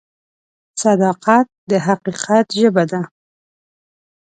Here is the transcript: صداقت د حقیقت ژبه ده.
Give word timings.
صداقت 0.83 1.45
د 1.69 1.71
حقیقت 1.85 2.45
ژبه 2.59 2.83
ده. 2.91 3.01